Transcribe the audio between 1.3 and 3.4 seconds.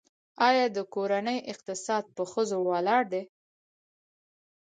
اقتصاد پر ښځو ولاړ دی؟